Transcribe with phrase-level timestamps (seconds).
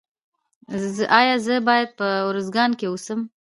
[1.19, 3.19] ایا زه باید په ارزګان کې اوسم؟